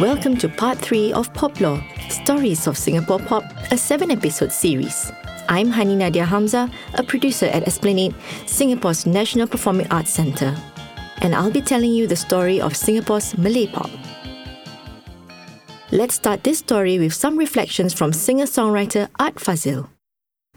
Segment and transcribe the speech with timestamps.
[0.00, 5.12] Welcome to part 3 of Poplore Stories of Singapore Pop, a 7 episode series.
[5.48, 8.12] I'm Hanie Nadia Hamzah, a producer at Esplanade,
[8.44, 10.56] Singapore's National Performing Arts Centre.
[11.18, 13.90] And I'll be telling you the story of Singapore's Malay pop.
[15.92, 19.93] Let's start this story with some reflections from singer songwriter Art Fazil.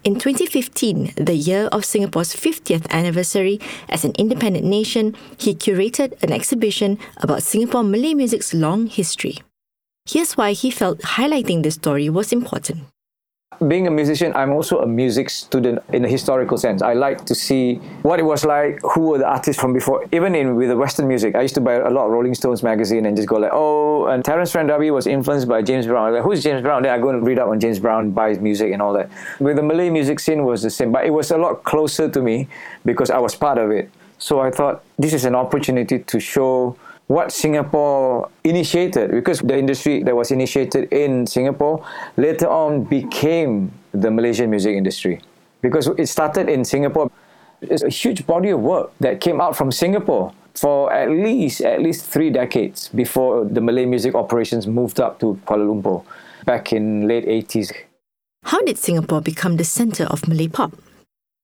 [0.04, 6.32] In 2015, the year of Singapore's 50th anniversary as an independent nation, he curated an
[6.32, 9.38] exhibition about Singapore Malay music's long history.
[10.08, 12.86] Here's why he felt highlighting this story was important
[13.66, 16.80] being a musician, I'm also a music student in a historical sense.
[16.80, 20.04] I like to see what it was like, who were the artists from before.
[20.12, 22.62] Even in with the Western music, I used to buy a lot of Rolling Stones
[22.62, 26.14] magazine and just go like, oh, and Terence D'Arby was influenced by James Brown.
[26.14, 26.82] Like, Who's James Brown?
[26.82, 29.10] Then I go and read up on James Brown, buy his music and all that.
[29.40, 32.22] With the Malay music scene was the same, but it was a lot closer to
[32.22, 32.48] me
[32.84, 33.90] because I was part of it.
[34.18, 36.76] So I thought this is an opportunity to show
[37.08, 41.84] what Singapore initiated, because the industry that was initiated in Singapore
[42.16, 45.20] later on became the Malaysian music industry.
[45.60, 47.10] Because it started in Singapore.
[47.60, 51.80] It's a huge body of work that came out from Singapore for at least at
[51.80, 56.04] least three decades before the Malay music operations moved up to Kuala Lumpur
[56.44, 57.72] back in late 80s.
[58.44, 60.72] How did Singapore become the center of Malay pop?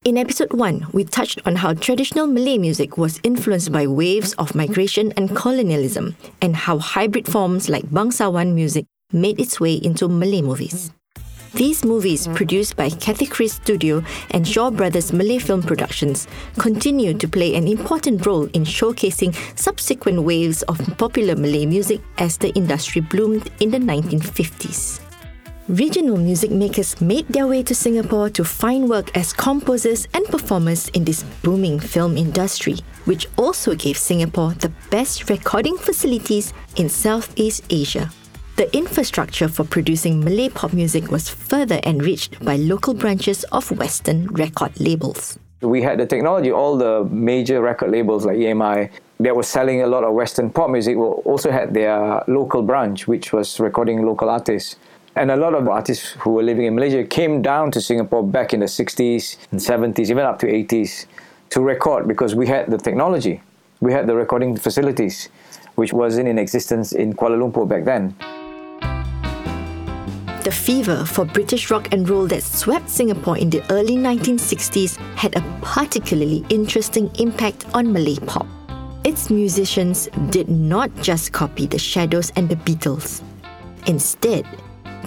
[0.05, 4.55] In episode 1, we touched on how traditional Malay music was influenced by waves of
[4.55, 10.43] migration and colonialism, and how hybrid forms like Bangsawan music made its way into Malay
[10.43, 10.93] movies.
[11.55, 17.55] These movies, produced by Cathay-Keris Studio and Shaw Brothers Malay Film Productions, continue to play
[17.55, 23.51] an important role in showcasing subsequent waves of popular Malay music as the industry bloomed
[23.61, 25.04] in the 1950s.
[25.69, 30.89] Regional music makers made their way to Singapore to find work as composers and performers
[30.89, 37.65] in this booming film industry, which also gave Singapore the best recording facilities in Southeast
[37.71, 38.11] Asia.
[38.57, 44.27] The infrastructure for producing Malay pop music was further enriched by local branches of Western
[44.27, 45.39] record labels.
[45.63, 48.91] We had the technology, all the major record labels like EMI
[49.21, 53.33] that was selling a lot of Western pop music also had their local branch, which
[53.33, 54.77] was recording local artists.
[55.17, 58.53] And a lot of artists who were living in Malaysia came down to Singapore back
[58.53, 61.07] in the 60s and 70s, even up to 80s,
[61.51, 63.41] to record because we had the technology.
[63.81, 65.29] We had the recording facilities,
[65.77, 68.17] which wasn't in existence in Kuala Lumpur back then.
[70.43, 75.37] The fever for British rock and roll that swept Singapore in the early 1960s had
[75.37, 78.47] a particularly interesting impact on Malay pop.
[79.05, 83.23] Its musicians did not just copy the Shadows and the Beatles.
[83.87, 84.45] Instead,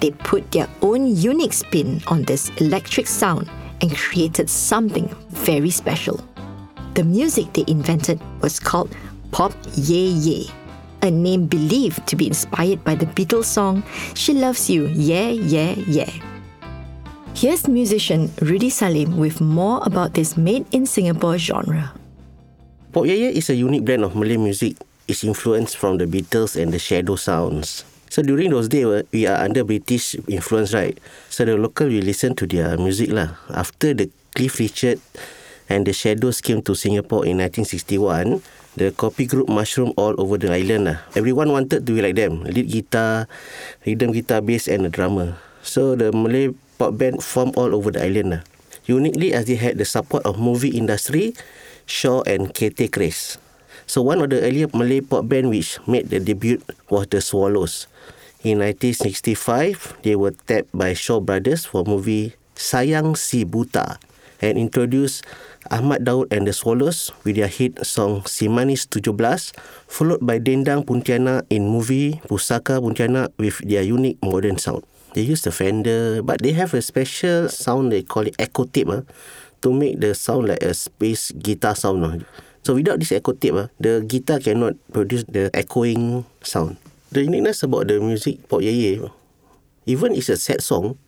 [0.00, 3.50] they put their own unique spin on this electric sound
[3.80, 6.20] and created something very special.
[6.94, 8.94] The music they invented was called
[9.30, 10.50] Pop Ye Ye,
[11.02, 15.74] a name believed to be inspired by the Beatles song She Loves You, Yeah, Yeah,
[15.86, 16.10] Yeah.
[17.34, 21.92] Here's musician Rudy Salim with more about this made in Singapore genre.
[22.92, 24.74] Pop Ye Ye is a unique blend of Malay music.
[25.06, 27.84] It's influenced from the Beatles and the Shadow sounds.
[28.08, 30.96] So during those days, we are under British influence, right?
[31.28, 33.36] So the local we listen to their music lah.
[33.52, 34.98] After the Cliff Richard
[35.68, 38.40] and the Shadows came to Singapore in 1961,
[38.78, 40.98] the copy group mushroom all over the island lah.
[41.18, 42.46] Everyone wanted to be like them.
[42.46, 43.26] Lead guitar,
[43.84, 45.36] rhythm guitar, bass and a drummer.
[45.60, 48.42] So the Malay pop band formed all over the island lah.
[48.88, 51.36] Uniquely as they had the support of movie industry,
[51.84, 53.36] Shaw and KT Chris.
[53.88, 56.60] So one of the earlier Malay pop band which made the debut
[56.92, 57.88] was the Swallows.
[58.44, 63.96] In 1965, they were tapped by Shaw Brothers for movie Sayang Si Buta
[64.44, 65.24] and introduced
[65.72, 69.56] Ahmad Daud and the Swallows with their hit song Si Manis 17
[69.88, 74.84] followed by Dendang Pontianak in movie Pusaka Pontianak with their unique modern sound.
[75.16, 78.92] They use the Fender but they have a special sound they call it echo tape
[78.92, 79.08] uh,
[79.64, 82.04] to make the sound like a space guitar sound.
[82.04, 82.20] Uh.
[82.62, 86.76] So without this echo tape, uh, the guitar cannot produce the echoing sound
[87.10, 89.00] the uniqueness about the music Pop Ye Ye,
[89.86, 90.98] even it's a sad song,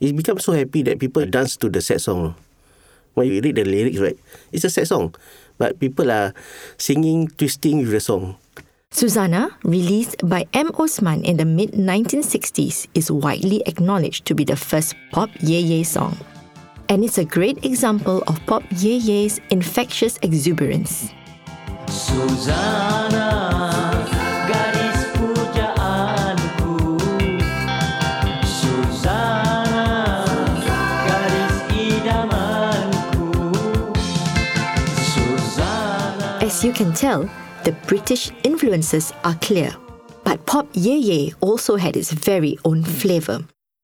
[0.00, 2.34] it becomes so happy that people dance to the sad song.
[3.14, 4.16] When you read the lyrics, right,
[4.52, 5.14] it's a sad song,
[5.58, 6.32] but people are
[6.76, 8.36] singing, twisting with the song.
[8.90, 10.70] Susanna, released by M.
[10.76, 15.84] Osman in the mid 1960s, is widely acknowledged to be the first Pop Ye Ye
[15.84, 16.16] song.
[16.92, 21.10] And it's a great example of Pop Ye Ye's infectious exuberance.
[21.88, 23.32] Susanna.
[36.64, 37.28] you can tell,
[37.64, 39.74] the British influences are clear.
[40.24, 43.40] But Pop Ye Ye also had its very own flavor.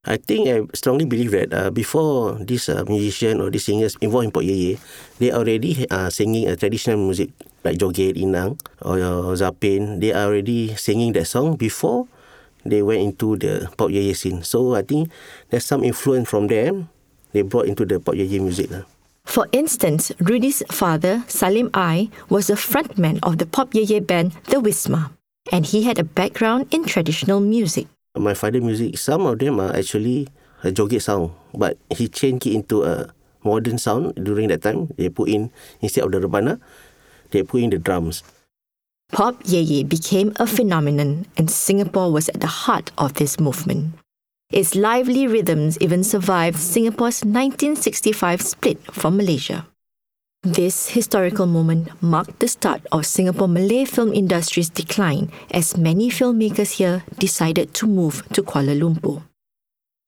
[0.08, 4.24] I think I strongly believe that uh, before this uh, musician or these singers involved
[4.24, 4.72] in Pop Ye Ye,
[5.20, 7.28] they already uh, singing a traditional music
[7.60, 10.00] like Joget, Inang or uh, Zapin.
[10.00, 12.08] They are already singing that song before
[12.64, 14.40] they went into the Pop Ye Ye scene.
[14.42, 15.12] So I think
[15.52, 16.88] there's some influence from them
[17.36, 18.72] they brought into the Pop Ye Ye music.
[18.72, 18.88] Uh.
[19.28, 24.32] For instance, Rudy's father, Salim I, was a frontman of the Pop Ye Ye band
[24.48, 25.12] The Wisma,
[25.52, 27.92] and he had a background in traditional music.
[28.18, 30.26] My father music, some of them are actually
[30.64, 34.90] a joget sound, but he changed it into a modern sound during that time.
[34.96, 35.50] They put in,
[35.80, 36.60] instead of the rebana,
[37.30, 38.22] they put in the drums.
[39.12, 43.94] Pop Ye Ye became a phenomenon, and Singapore was at the heart of this movement.
[44.50, 49.66] Its lively rhythms even survived Singapore's 1965 split from Malaysia.
[50.44, 56.78] This historical moment marked the start of Singapore Malay film industry's decline as many filmmakers
[56.78, 59.24] here decided to move to Kuala Lumpur.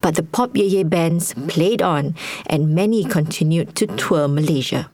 [0.00, 2.14] But the Pop Ye Ye bands played on
[2.46, 4.92] and many continued to tour Malaysia.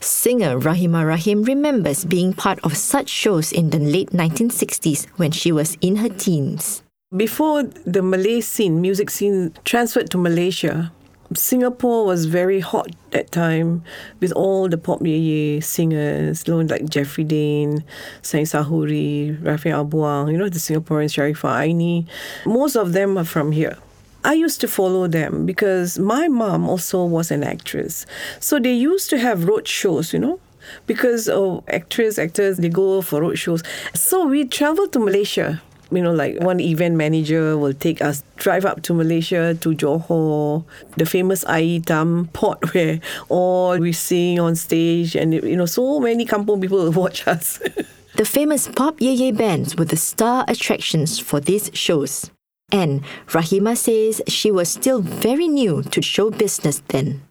[0.00, 5.52] Singer Rahimah Rahim remembers being part of such shows in the late 1960s when she
[5.52, 6.82] was in her teens.
[7.14, 10.92] Before the Malay scene, music scene transferred to Malaysia,
[11.34, 13.82] Singapore was very hot that time
[14.20, 17.84] with all the pop ye ye singers, like Jeffrey Dean,
[18.22, 22.06] Sanisah Huri, Rafeah Buang, you know, the Singaporeans, Sharifah Aini.
[22.46, 23.76] Most of them are from here.
[24.24, 28.06] I used to follow them because my mom also was an actress.
[28.38, 30.38] So they used to have road shows, you know,
[30.86, 33.62] because of actors, actors, they go for road shows.
[33.94, 35.60] So we traveled to Malaysia
[35.92, 40.64] you know, like one event manager will take us drive up to Malaysia to Johor,
[40.96, 46.26] the famous Aitam port where all we sing on stage, and you know, so many
[46.26, 47.58] kampung people will watch us.
[48.16, 52.30] the famous pop ye ye bands were the star attractions for these shows.
[52.70, 57.22] And Rahimah says she was still very new to show business then.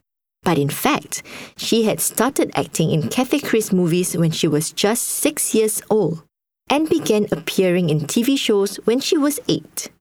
[0.43, 1.23] But in fact,
[1.57, 6.23] she had started acting in Cathay-Keris movies when she was just six years old
[6.71, 9.91] and began appearing in TV shows when she was eight.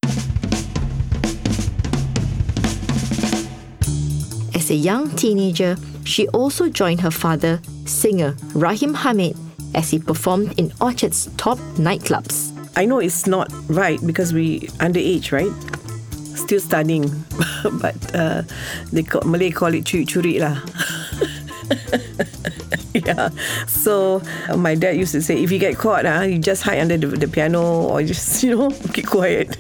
[4.55, 9.37] As a young teenager, she also joined her father, singer Rahim Hamid,
[9.75, 12.57] as he performed in Orchard's top nightclubs.
[12.77, 15.51] I know it's not right because we underage, right?
[16.39, 17.11] Still studying,
[17.81, 18.43] but uh,
[18.93, 20.63] they call, Malay call it curi-curi lah.
[23.17, 23.29] yeah.
[23.67, 26.79] So uh, my dad used to say, if you get caught, uh, you just hide
[26.79, 29.57] under the, the piano or just, you know, keep quiet.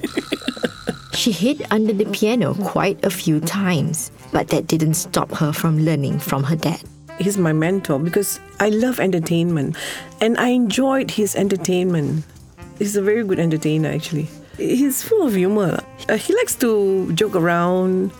[1.14, 5.80] she hid under the piano quite a few times, but that didn't stop her from
[5.80, 6.82] learning from her dad.
[7.18, 9.76] He's my mentor because I love entertainment
[10.20, 12.24] and I enjoyed his entertainment.
[12.78, 14.28] He's a very good entertainer, actually.
[14.56, 15.80] He's full of humor.
[16.08, 18.12] Uh, he likes to joke around.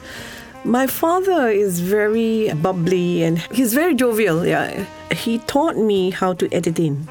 [0.65, 4.47] My father is very bubbly and he's very jovial.
[4.47, 7.09] Yeah, he taught me how to entertain,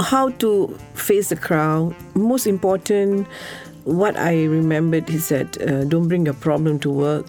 [0.00, 1.94] how to face the crowd.
[2.14, 3.26] Most important,
[3.84, 7.26] what I remembered, he said, uh, "Don't bring a problem to work."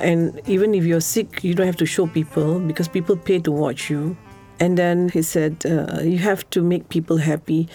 [0.00, 3.52] And even if you're sick, you don't have to show people because people pay to
[3.52, 4.16] watch you.
[4.60, 7.68] And then he said, uh, you have to make people happy.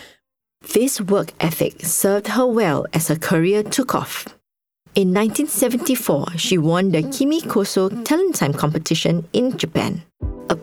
[0.73, 4.27] This work ethic served her well as her career took off.
[4.95, 10.03] In 1974, she won the Kimi Koso Talent Time competition in Japan.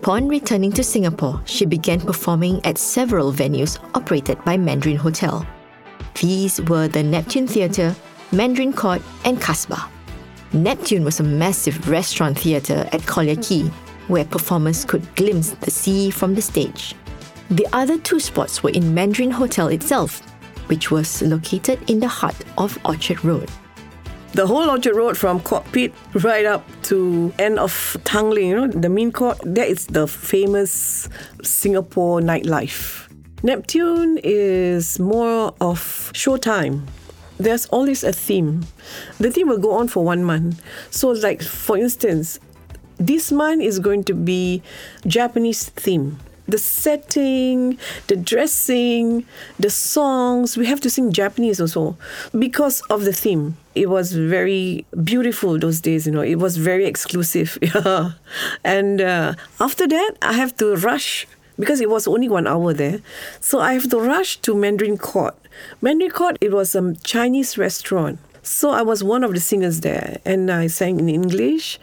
[0.02, 5.46] Upon returning to Singapore, she began performing at several venues operated by Mandarin Hotel.
[6.18, 7.94] These were the Neptune Theatre,
[8.32, 9.90] Mandarin Court, and Casbah.
[10.54, 13.70] Neptune was a massive restaurant theatre at Collyer Quay,
[14.08, 16.94] where performers could glimpse the sea from the stage.
[17.50, 20.22] The other two spots were in Mandarin Hotel itself,
[20.70, 23.50] which was located in the heart of Orchard Road
[24.32, 28.88] the whole Orchard Road from Cockpit right up to end of Tanglin, you know, the
[28.88, 31.08] main court, that is the famous
[31.42, 33.08] Singapore nightlife.
[33.42, 36.86] Neptune is more of showtime.
[37.38, 38.66] There's always a theme.
[39.18, 40.62] The theme will go on for one month.
[40.90, 42.38] So, like for instance,
[42.98, 44.62] this month is going to be
[45.06, 46.18] Japanese theme
[46.50, 47.78] the setting,
[48.08, 49.24] the dressing,
[49.58, 50.56] the songs.
[50.56, 51.96] We have to sing Japanese also
[52.38, 53.56] because of the theme.
[53.74, 56.22] It was very beautiful those days, you know.
[56.22, 57.58] It was very exclusive.
[58.64, 61.26] And uh, after that, I have to rush
[61.58, 63.00] because it was only one hour there.
[63.40, 65.36] So I have to rush to Mandarin Court.
[65.80, 68.18] Mandarin Court, it was a Chinese restaurant.
[68.42, 71.78] So I was one of the singers there and I sang in English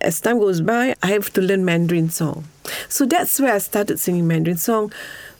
[0.00, 2.44] as time goes by, I have to learn Mandarin song.
[2.88, 4.92] So that's where I started singing Mandarin song.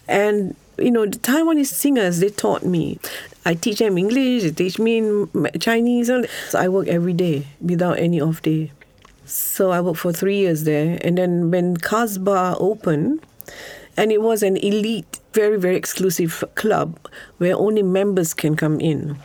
[0.08, 2.98] And You know, the Taiwanese singers, they taught me.
[3.44, 5.26] I teach them English, they teach me
[5.60, 6.08] Chinese.
[6.48, 8.72] So I work every day without any off day.
[9.26, 10.98] So I worked for three years there.
[11.04, 13.20] And then when Casbah opened,
[13.96, 16.98] and it was an elite, very, very exclusive club
[17.36, 19.18] where only members can come in.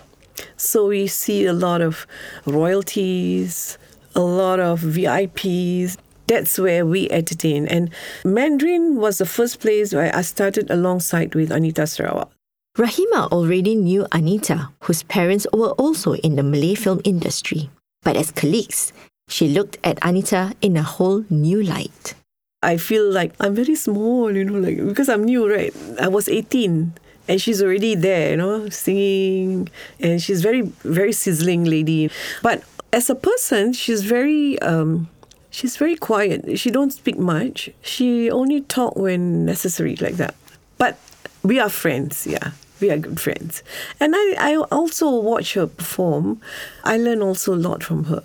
[0.58, 2.06] So we see a lot of
[2.46, 3.77] royalties,
[4.15, 5.98] a lot of VIPs.
[6.27, 7.67] That's where we entertain.
[7.67, 7.91] And
[8.24, 12.31] Mandarin was the first place where I started alongside with Anita Sarawak.
[12.77, 17.69] Rahimah already knew Anita, whose parents were also in the Malay film industry.
[18.03, 18.91] But as colleagues,
[19.29, 22.15] she looked at Anita in a whole new light.
[22.62, 25.74] I feel like I'm very small, you know, like because I'm new, right?
[26.01, 26.93] I was 18
[27.27, 29.69] and she's already there, you know, singing
[30.00, 32.12] and she's very very sizzling lady.
[32.41, 32.63] But
[32.96, 35.10] as a person, she's very um
[35.52, 36.58] she's very quiet.
[36.58, 37.70] She don't speak much.
[37.82, 40.36] She only talk when necessary like that.
[40.78, 40.98] But
[41.44, 42.52] we are friends, yeah.
[42.82, 43.64] We are good friends.
[44.00, 46.42] And I, I also watch her perform.
[46.84, 48.24] I learn also a lot from her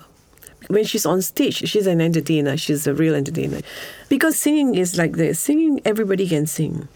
[0.69, 2.57] when she's on stage, she's an entertainer.
[2.57, 3.61] She's a real entertainer.
[4.09, 6.87] Because singing is like this singing, everybody can sing.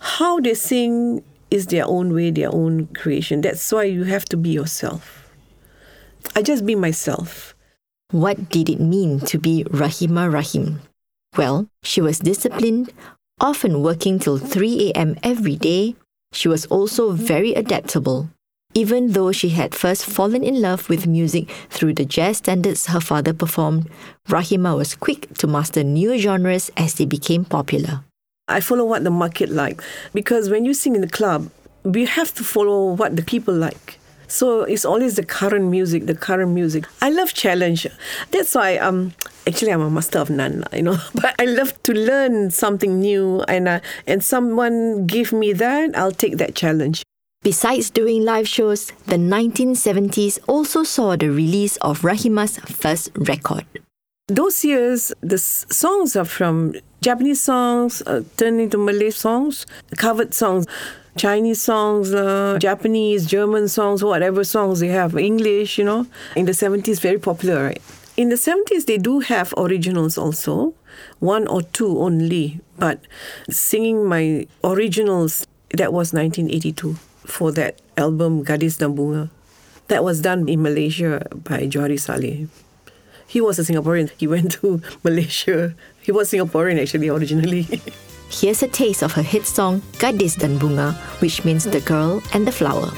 [0.00, 3.40] How they sing is their own way, their own creation.
[3.40, 5.21] That's why you have to be yourself.
[6.34, 7.54] I just be myself.
[8.10, 10.80] What did it mean to be Rahimah Rahim?
[11.36, 12.92] Well, she was disciplined,
[13.40, 15.16] often working till 3 a.m.
[15.22, 15.96] every day.
[16.32, 18.28] She was also very adaptable.
[18.74, 23.00] Even though she had first fallen in love with music through the jazz standards her
[23.00, 23.90] father performed,
[24.28, 28.04] Rahimah was quick to master new genres as they became popular.
[28.48, 29.82] I follow what the market like
[30.14, 31.50] because when you sing in the club,
[31.84, 33.98] we have to follow what the people like.
[34.32, 36.86] So it's always the current music, the current music.
[37.02, 37.86] I love challenge.
[38.30, 39.12] That's why um
[39.46, 40.96] actually I'm a master of none, you know.
[41.14, 46.16] But I love to learn something new, and uh, and someone give me that, I'll
[46.16, 47.02] take that challenge.
[47.42, 53.66] Besides doing live shows, the 1970s also saw the release of Rahimah's first record.
[54.32, 59.66] Those years, the songs are from Japanese songs uh, turned into Malay songs,
[59.98, 60.66] covered songs,
[61.18, 66.06] Chinese songs, uh, Japanese, German songs, whatever songs they have, English, you know.
[66.34, 67.82] In the 70s, very popular, right?
[68.16, 70.72] In the 70s, they do have originals also,
[71.18, 73.00] one or two only, but
[73.50, 75.46] singing my originals,
[75.76, 76.94] that was 1982
[77.26, 79.28] for that album Gadis dan.
[79.88, 82.48] That was done in Malaysia by Johari Saleh.
[83.32, 84.12] He was a Singaporean.
[84.18, 85.72] He went to Malaysia.
[86.02, 87.64] He was Singaporean actually originally.
[88.28, 90.92] Here's a taste of her hit song Gadis dan Bunga,
[91.24, 92.92] which means the girl and the flower.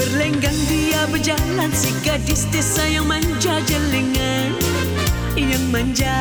[0.00, 4.54] Berlenggang dia berjalan si gadis desa yang manja jelingan
[5.34, 6.16] Yang manja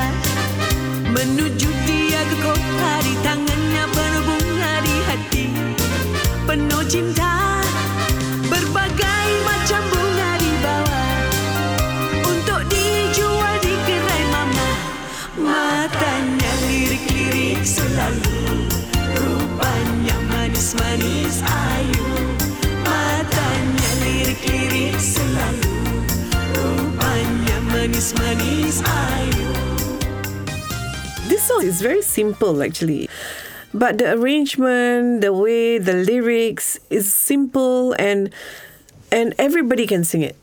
[1.13, 5.45] Menuju dia ke kota di tangannya penuh bunga di hati
[6.49, 7.46] Penuh cinta
[20.57, 22.07] manis-manis ayu.
[22.85, 25.75] Matanya lirik-lirik selalu.
[26.53, 29.49] Rupanya manis-manis ayu.
[31.25, 33.09] This song is very simple actually.
[33.73, 38.29] But the arrangement, the way the lyrics is simple and
[39.11, 40.35] and everybody can sing it.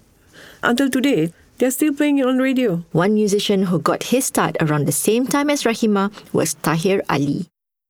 [0.64, 2.84] Until today, they're still playing it on radio.
[2.92, 7.46] One musician who got his start around the same time as Rahimah was Tahir Ali,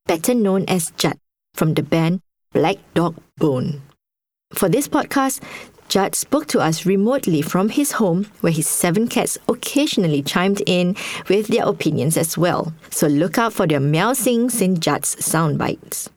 [0.06, 1.18] better known as Jatt
[1.54, 2.21] from the band
[2.52, 3.83] Black Dog Bone.
[4.52, 5.42] For this podcast,
[5.88, 10.97] Jatt spoke to us remotely from his home, where his seven cats occasionally chimed in
[11.28, 12.73] with their opinions as well.
[12.90, 16.09] So look out for their meowsings in Jatt's sound bites.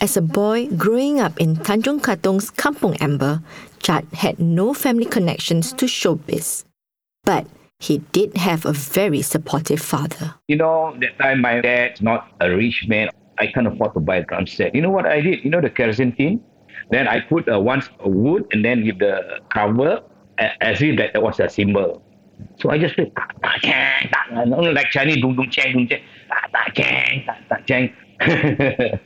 [0.00, 3.42] As a boy growing up in Tanjung Katong's Kampung Amber,
[3.80, 6.64] Judd had no family connections to showbiz.
[7.24, 7.46] But
[7.78, 10.34] he did have a very supportive father.
[10.48, 13.08] You know, that time my dad's not a rich man.
[13.38, 14.74] I can't afford to buy a drum set.
[14.74, 15.44] You know what I did?
[15.44, 16.40] You know the kerosene tin?
[16.90, 20.00] Then I put uh, once a wood and then give the cover
[20.38, 22.02] as if that was a cymbal.
[22.60, 25.88] So I just said, like Chinese, dung dung cheng, dung
[26.74, 27.92] cheng, ta cheng.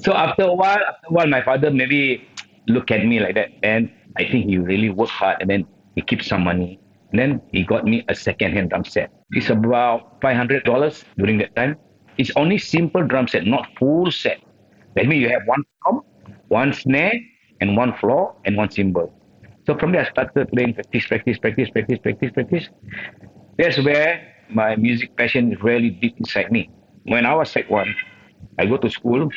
[0.00, 2.26] So after a while, after a while, my father maybe
[2.66, 6.02] look at me like that, and I think he really worked hard, and then he
[6.02, 6.80] keeps some money.
[7.16, 9.10] And then he got me a second-hand drum set.
[9.30, 11.76] It's about five hundred dollars during that time.
[12.18, 14.36] It's only simple drum set, not full set.
[14.96, 16.02] That means you have one drum,
[16.48, 17.14] one snare,
[17.62, 19.18] and one floor, and one cymbal.
[19.66, 22.68] So from there, I started playing practice, practice, practice, practice, practice, practice.
[23.56, 24.20] That's where
[24.50, 26.68] my music passion really deep inside me.
[27.04, 27.94] When I was sec one,
[28.58, 29.30] I go to school.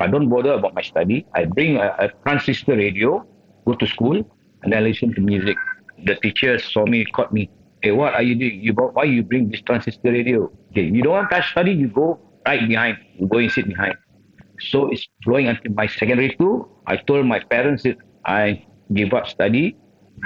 [0.00, 1.24] I don't bother about my study.
[1.34, 3.26] I bring a, a transistor radio,
[3.64, 4.22] go to school,
[4.64, 5.56] and I listen to music.
[6.04, 7.50] The teacher saw me, caught me.
[7.82, 8.60] Hey, what are you doing?
[8.60, 10.50] You why you bring this transistor radio?
[10.70, 12.98] Okay, you don't want to study, you go right behind.
[13.18, 13.96] You go and sit behind.
[14.60, 16.68] So it's flowing until my secondary school.
[16.86, 19.76] I told my parents that I give up study.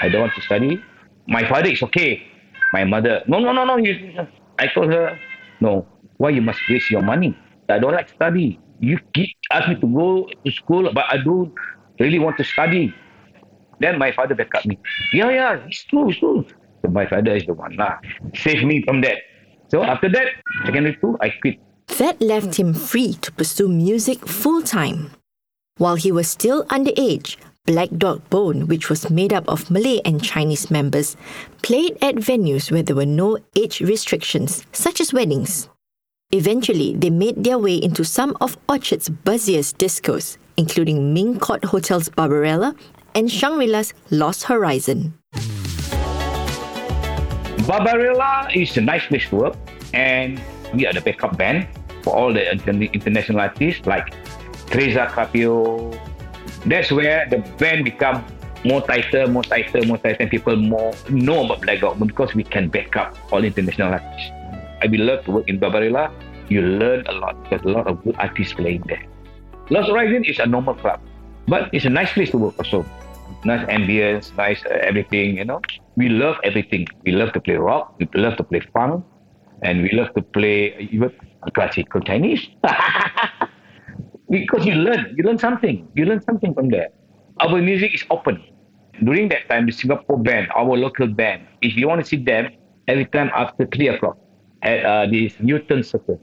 [0.00, 0.82] I don't want to study.
[1.26, 2.22] My father is okay.
[2.72, 3.76] My mother, no, no, no, no.
[3.76, 4.26] You,
[4.58, 5.18] I told her,
[5.60, 5.86] no.
[6.18, 7.36] Why you must waste your money?
[7.68, 8.60] I don't like study.
[8.78, 11.52] You keep ask me to go to school, but I don't
[11.98, 12.94] really want to study.
[13.80, 14.78] Then my father back up me.
[15.12, 16.46] Yeah, yeah, it's true, it's true.
[16.82, 17.98] So my father is the one lah.
[18.34, 19.18] Save me from that.
[19.68, 20.28] So after that,
[20.64, 21.58] secondary school, I quit.
[21.98, 25.10] That left him free to pursue music full time.
[25.78, 30.22] While he was still underage, Black Dog Bone, which was made up of Malay and
[30.22, 31.16] Chinese members,
[31.62, 35.68] played at venues where there were no age restrictions, such as weddings.
[36.32, 42.08] Eventually, they made their way into some of Orchard's busiest discos, including Ming Court Hotel's
[42.08, 42.74] Barbarella
[43.14, 45.14] and Shangri-La's Lost Horizon.
[47.66, 49.56] Barbarella is a nice place to work,
[49.94, 50.40] and
[50.74, 51.68] we are the backup band
[52.02, 54.14] for all the international artists like
[54.66, 55.90] Teresa Carpio.
[56.66, 58.24] That's where the band become
[58.64, 62.44] more tighter, more tighter, more tighter, and people more know about Black Dog because we
[62.44, 64.30] can back up all international artists.
[64.82, 66.12] I will love to work in Barbarella.
[66.48, 69.04] You learn a lot because a lot of good artists playing there.
[69.70, 71.00] Lost Horizon is a normal club,
[71.48, 72.84] but it's a nice place to work also.
[73.44, 75.60] Nice ambience, nice uh, everything, you know.
[75.96, 76.86] We love everything.
[77.04, 79.04] We love to play rock, we love to play funk,
[79.62, 81.12] and we love to play even
[81.54, 82.46] classical Chinese.
[84.30, 85.88] because you learn, you learn something.
[85.94, 86.88] You learn something from there.
[87.40, 88.42] Our music is open.
[89.02, 92.50] During that time, the Singapore band, our local band, if you want to see them,
[92.86, 94.18] every time after 3 o'clock
[94.62, 96.20] at uh, this Newton Circle.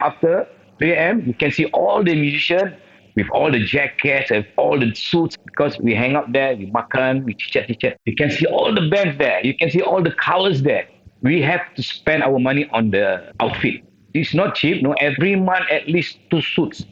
[0.00, 0.46] After
[0.78, 2.72] 3 a.m., you can see all the musicians
[3.18, 7.24] with all the jackets and all the suits because we hang out there, we makan,
[7.24, 9.44] we chit chat, You can see all the bands there.
[9.44, 10.86] You can see all the colors there.
[11.22, 13.82] We have to spend our money on the outfit.
[14.14, 14.84] It's not cheap.
[14.84, 16.84] No, every month at least two suits.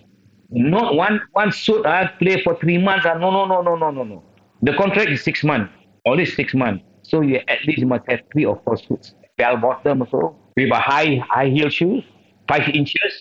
[0.50, 3.06] Not one one suit I play for three months.
[3.08, 4.22] Ah, no, no, no, no, no, no, no.
[4.62, 5.72] The contract is six months.
[6.04, 6.84] Only six months.
[7.02, 9.14] So you at least must have three or four suits.
[9.38, 12.02] Bell bottom also with a high high heel shoes,
[12.48, 13.12] five inches.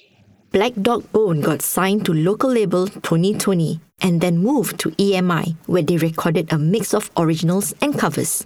[0.51, 5.55] Black Dog Bone got signed to local label Tony Tony and then moved to EMI,
[5.65, 8.45] where they recorded a mix of originals and covers.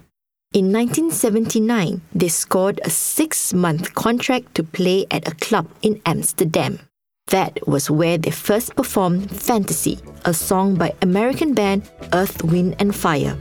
[0.52, 6.80] In 1979, they scored a six month contract to play at a club in Amsterdam.
[7.28, 12.92] That was where they first performed Fantasy, a song by American band Earth, Wind and
[12.92, 13.38] Fire.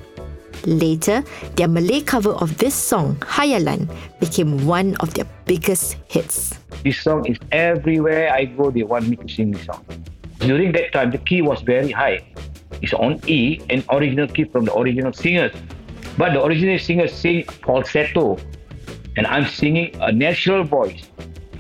[0.66, 1.24] Later,
[1.56, 3.88] their Malay cover of this song, Hayalan,
[4.20, 6.56] became one of their biggest hits.
[6.84, 9.86] This song is everywhere I go, they want me to sing this song.
[10.40, 12.24] During that time, the key was very high.
[12.82, 15.52] It's on E, an original key from the original singers.
[16.18, 18.38] But the original singer sing falsetto,
[19.16, 21.08] and I'm singing a natural voice.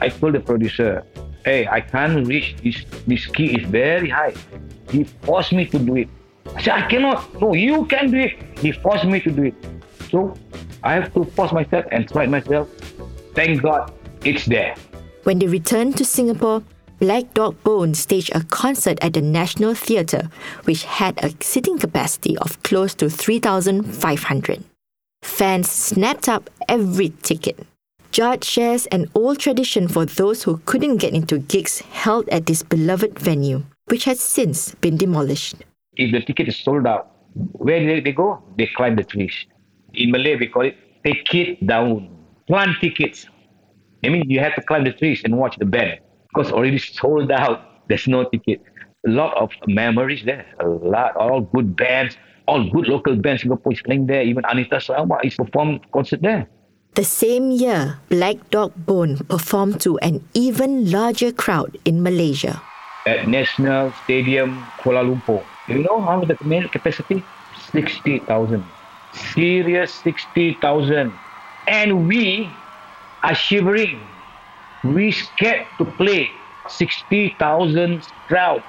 [0.01, 1.03] I told the producer,
[1.43, 2.83] "Hey, I can't reach this.
[3.07, 4.33] This key is very high."
[4.91, 6.09] He forced me to do it.
[6.55, 7.41] I said, "I cannot.
[7.41, 9.55] No, you can do it." He forced me to do it.
[10.09, 10.33] So
[10.83, 12.67] I have to force myself and try myself.
[13.35, 13.91] Thank God,
[14.23, 14.75] it's there.
[15.23, 16.63] When they returned to Singapore,
[16.99, 20.29] Black Dog Bone staged a concert at the National Theatre,
[20.65, 24.63] which had a seating capacity of close to 3,500.
[25.21, 27.65] Fans snapped up every ticket.
[28.11, 32.63] Jatt shares an old tradition for those who couldn't get into gigs held at this
[32.63, 35.55] beloved venue, which has since been demolished.
[35.99, 38.41] If the ticket is sold out, where do they go?
[38.57, 39.35] They climb the trees.
[39.93, 42.09] In Malay, we call it take it down.
[42.47, 43.27] Plant tickets.
[44.03, 45.99] I mean, you have to climb the trees and watch the band
[46.31, 47.87] because already sold out.
[47.87, 48.63] There's no ticket.
[49.07, 50.45] A lot of memories there.
[50.59, 53.43] A lot, all good bands, all good local bands.
[53.43, 54.23] Singapore is playing there.
[54.23, 56.47] Even Anita Sarawak is performing concert there.
[56.95, 62.61] The same year, Black Dog Bone performed to an even larger crowd in Malaysia.
[63.05, 65.43] At National Stadium, Kuala Lumpur.
[65.69, 66.35] You know how the
[66.71, 67.27] capacity?
[67.53, 68.71] 60,000.
[69.11, 71.19] Serious 60,000.
[71.67, 72.65] And we
[73.23, 74.15] are shivering
[74.83, 76.31] we scared to play
[76.67, 78.63] 60,000 crowd.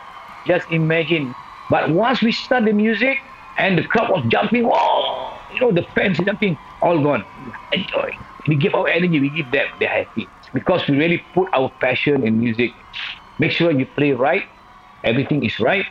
[0.47, 1.37] Just imagine.
[1.69, 3.19] But once we start the music
[3.57, 7.25] and the crowd was jumping, oh, you know, the fans jumping, all gone.
[7.73, 8.11] Enjoy.
[8.49, 10.31] We give our energy, we give them, they're happy.
[10.53, 12.73] Because we really put our passion in music.
[13.39, 14.45] Make sure you play right,
[15.05, 15.87] everything is right.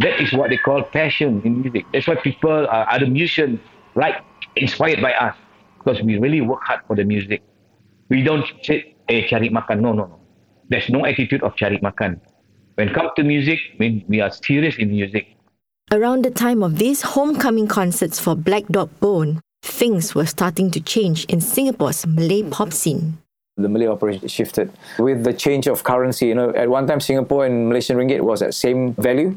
[0.00, 1.84] That is what they call passion in music.
[1.92, 3.60] That's why people, uh, other musicians,
[3.94, 4.24] like
[4.56, 5.36] inspired by us.
[5.78, 7.42] Because we really work hard for the music.
[8.08, 9.80] We don't say, eh cari makan.
[9.80, 10.20] No, no, no.
[10.68, 12.20] There's no attitude of cari makan.
[12.74, 15.36] When it comes to music, we, we are serious in music.
[15.92, 20.80] Around the time of these homecoming concerts for Black Dog Bone, things were starting to
[20.80, 23.18] change in Singapore's Malay pop scene.
[23.56, 26.28] The Malay operation shifted with the change of currency.
[26.28, 29.36] You know, at one time Singapore and Malaysian ringgit was at same value,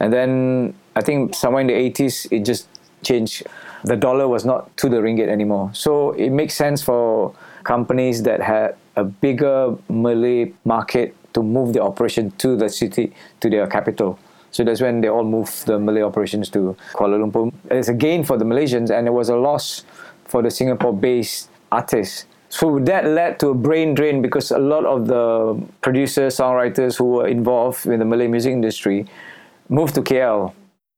[0.00, 2.68] and then I think somewhere in the 80s it just
[3.02, 3.46] changed.
[3.84, 8.40] The dollar was not to the ringgit anymore, so it makes sense for companies that
[8.40, 14.18] had a bigger Malay market to move the operation to the city, to their capital.
[14.50, 17.52] So that's when they all moved the Malay operations to Kuala Lumpur.
[17.70, 19.84] It's a gain for the Malaysians and it was a loss
[20.26, 22.26] for the Singapore based artists.
[22.50, 27.06] So that led to a brain drain because a lot of the producers, songwriters who
[27.06, 29.06] were involved in the Malay music industry
[29.72, 30.52] moved to KL.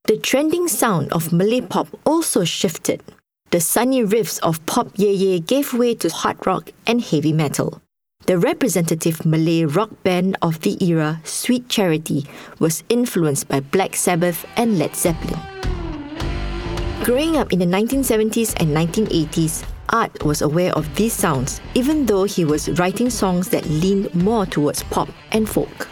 [0.04, 3.02] The trending sound of Malay pop also shifted.
[3.50, 7.80] The sunny riffs of pop ye ye gave way to hard rock and heavy metal.
[8.26, 12.26] The representative Malay rock band of the era, Sweet Charity,
[12.58, 15.38] was influenced by Black Sabbath and Led Zeppelin.
[17.04, 22.24] Growing up in the 1970s and 1980s, Art was aware of these sounds, even though
[22.24, 25.86] he was writing songs that leaned more towards pop and folk.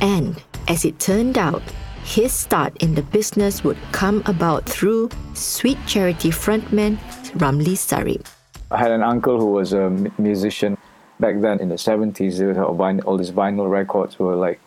[0.00, 1.62] And, as it turned out,
[2.04, 6.98] his start in the business would come about through Sweet Charity frontman
[7.38, 8.26] Ramli Sarip.
[8.70, 10.76] I had an uncle who was a musician
[11.20, 12.38] back then in the 70s.
[12.38, 14.60] There was all these vinyl records were like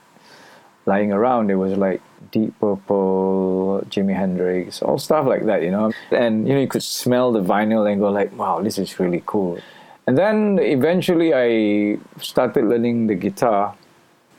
[0.85, 1.49] lying around.
[1.49, 5.91] It was like Deep Purple, Jimi Hendrix, all stuff like that, you know.
[6.11, 9.23] And you know, you could smell the vinyl and go like, "Wow, this is really
[9.25, 9.59] cool."
[10.07, 13.75] And then eventually, I started learning the guitar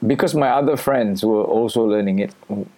[0.07, 2.35] because my other friends were also learning it.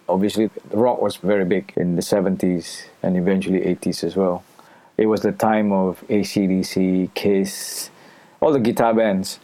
[0.07, 4.43] Obviously, rock was very big in the 70s and eventually 80s as well.
[4.97, 7.89] It was the time of ACDC, Kiss,
[8.41, 9.39] all the guitar bands.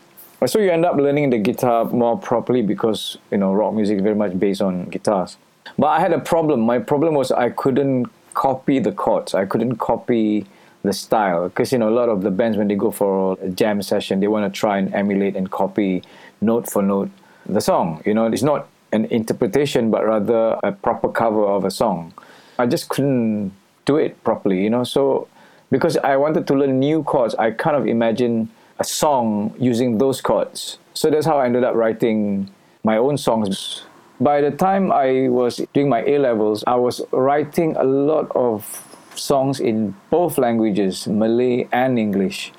[0.45, 4.03] So you end up learning the guitar more properly because you know rock music is
[4.03, 5.37] very much based on guitars.
[5.77, 6.59] But I had a problem.
[6.61, 9.33] My problem was I couldn't copy the chords.
[9.33, 10.45] I couldn't copy
[10.83, 13.49] the style because you know a lot of the bands when they go for a
[13.49, 16.03] jam session they want to try and emulate and copy
[16.41, 17.09] note for note
[17.45, 18.01] the song.
[18.05, 22.13] You know, it's not an interpretation but rather a proper cover of a song.
[22.57, 23.51] I just couldn't
[23.85, 24.63] do it properly.
[24.63, 25.27] You know, so
[25.71, 30.21] because I wanted to learn new chords, I kind of imagined a song using those
[30.21, 30.77] chords.
[30.93, 32.49] So that's how I ended up writing
[32.83, 33.83] my own songs.
[34.19, 38.63] By the time I was doing my A levels, I was writing a lot of
[39.15, 42.53] songs in both languages, Malay and English.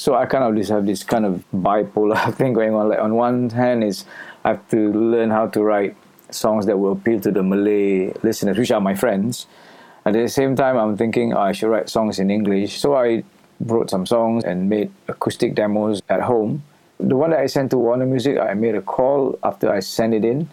[0.00, 2.88] So I kind of just have this kind of bipolar thing going on.
[2.88, 4.06] Like on one hand is
[4.42, 5.94] I have to learn how to write
[6.30, 9.46] songs that will appeal to the Malay listeners, which are my friends.
[10.06, 12.80] At the same time, I'm thinking oh, I should write songs in English.
[12.80, 13.24] So I
[13.60, 16.62] wrote some songs and made acoustic demos at home.
[16.98, 20.14] The one that I sent to Warner Music, I made a call after I sent
[20.14, 20.48] it in,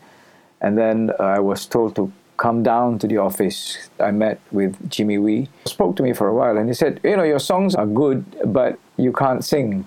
[0.59, 3.89] and then I was told to come down to the office.
[3.99, 7.17] I met with Jimmy Wee, spoke to me for a while, and he said, "You
[7.17, 9.85] know, your songs are good, but you can't sing.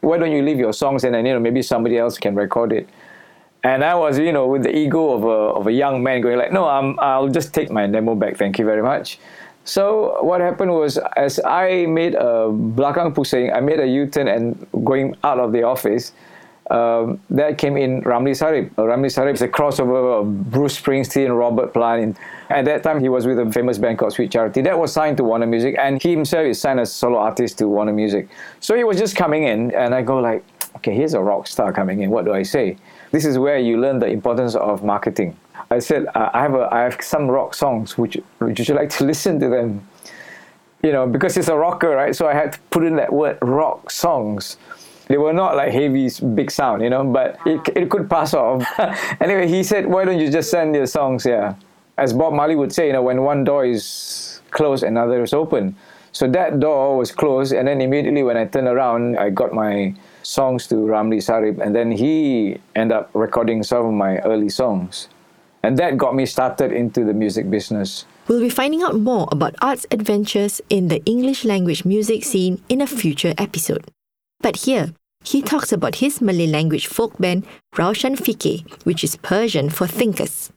[0.00, 2.72] Why don't you leave your songs and then you know maybe somebody else can record
[2.72, 2.88] it?"
[3.62, 6.38] And I was, you know, with the ego of a of a young man, going
[6.38, 8.36] like, "No, I'm, I'll just take my demo back.
[8.36, 9.20] Thank you very much."
[9.64, 14.66] So what happened was, as I made a belakang pusing, I made a U-turn and
[14.84, 16.12] going out of the office.
[16.70, 18.70] Um, that came in Ramli Sarip.
[18.78, 22.16] Uh, Ramli Sarip is a crossover of Bruce Springsteen, Robert Plant.
[22.48, 24.62] At that time, he was with a famous band called Sweet Charity.
[24.62, 27.66] That was signed to Warner Music, and he himself is signed as solo artist to
[27.66, 28.28] Warner Music.
[28.60, 30.44] So he was just coming in, and I go like,
[30.76, 32.10] okay, here's a rock star coming in.
[32.10, 32.76] What do I say?
[33.10, 35.36] This is where you learn the importance of marketing.
[35.72, 37.98] I said, I have a, I have some rock songs.
[37.98, 39.86] Would you, would you like to listen to them?
[40.84, 42.14] You know, because it's a rocker, right?
[42.14, 44.56] So I had to put in that word rock songs.
[45.10, 47.72] They were not like heavy, big sound, you know, but it, ah.
[47.74, 48.62] it could pass off.
[49.20, 51.56] anyway, he said, why don't you just send your songs here?
[51.98, 55.74] As Bob Marley would say, you know, when one door is closed, another is open.
[56.12, 59.96] So that door was closed, and then immediately when I turned around, I got my
[60.22, 65.08] songs to Ramli Sarip, and then he ended up recording some of my early songs.
[65.64, 68.06] And that got me started into the music business.
[68.28, 72.80] We'll be finding out more about Art's adventures in the English language music scene in
[72.80, 73.90] a future episode.
[74.40, 79.70] But here, he talks about his Malay language folk band Raushan Fikir, which is Persian
[79.70, 80.50] for thinkers.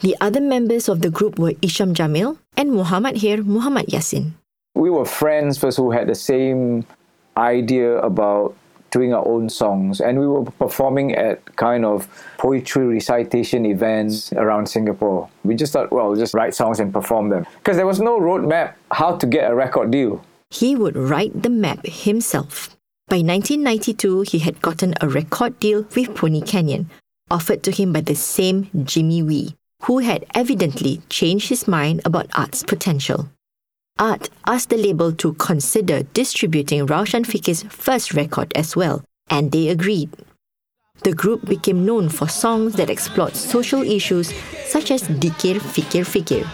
[0.00, 4.32] The other members of the group were Isham Jamil and Muhammad Hir Muhammad Yassin.
[4.74, 6.84] We were friends first who had the same
[7.36, 8.56] idea about
[8.90, 14.66] doing our own songs and we were performing at kind of poetry recitation events around
[14.68, 15.28] Singapore.
[15.44, 17.46] We just thought, well, just write songs and perform them.
[17.58, 20.22] Because there was no roadmap how to get a record deal.
[20.50, 22.76] He would write the map himself.
[23.12, 26.88] By 1992, he had gotten a record deal with Pony Canyon,
[27.30, 32.30] offered to him by the same Jimmy Wee, who had evidently changed his mind about
[32.34, 33.28] Art's potential.
[33.98, 39.68] Art asked the label to consider distributing Raushan Fikir's first record as well, and they
[39.68, 40.08] agreed.
[41.02, 44.32] The group became known for songs that explored social issues
[44.64, 46.48] such as Dikir Fikir Fikir.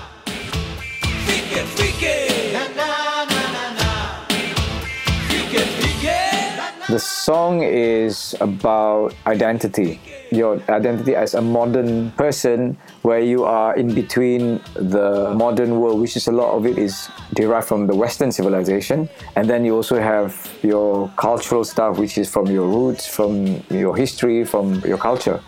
[6.89, 10.01] The song is about identity.
[10.33, 16.17] Your identity as a modern person, where you are in between the modern world, which
[16.17, 19.07] is a lot of it is derived from the Western civilization.
[19.37, 23.95] And then you also have your cultural stuff, which is from your roots, from your
[23.95, 25.43] history, from your culture.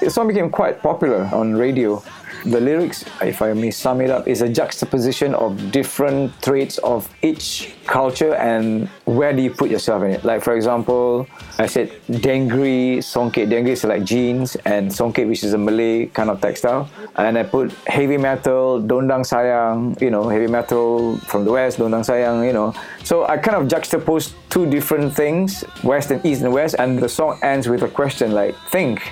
[0.00, 2.02] The song became quite popular on radio
[2.44, 7.08] the lyrics, if I may sum it up, is a juxtaposition of different traits of
[7.22, 10.24] each culture and where do you put yourself in it.
[10.24, 11.26] Like, for example,
[11.58, 13.48] I said dengri, songket.
[13.48, 16.88] Dengri is like jeans, and songket, which is a Malay kind of textile.
[17.16, 22.04] And I put heavy metal, dondang sayang, you know, heavy metal from the west, dondang
[22.04, 22.74] sayang, you know.
[23.04, 27.08] So I kind of juxtapose two different things, west and east and west, and the
[27.08, 29.02] song ends with a question like, think,